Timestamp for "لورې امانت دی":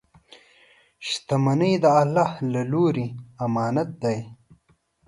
2.71-4.17